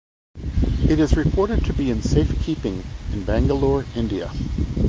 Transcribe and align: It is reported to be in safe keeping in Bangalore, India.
It 0.89 0.99
is 0.99 1.15
reported 1.15 1.63
to 1.65 1.73
be 1.73 1.91
in 1.91 2.01
safe 2.01 2.41
keeping 2.41 2.83
in 3.13 3.23
Bangalore, 3.23 3.85
India. 3.95 4.31